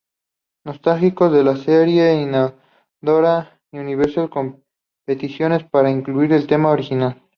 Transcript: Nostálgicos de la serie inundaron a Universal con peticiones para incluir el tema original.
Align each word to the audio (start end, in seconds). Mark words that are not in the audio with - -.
Nostálgicos 0.65 1.31
de 1.31 1.43
la 1.43 1.55
serie 1.55 2.15
inundaron 2.15 3.23
a 3.27 3.61
Universal 3.71 4.31
con 4.31 4.63
peticiones 5.05 5.63
para 5.65 5.91
incluir 5.91 6.33
el 6.33 6.47
tema 6.47 6.71
original. 6.71 7.21